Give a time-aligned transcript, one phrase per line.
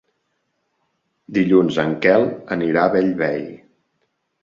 [1.37, 3.49] Dilluns en Quel anirà a Bellvei.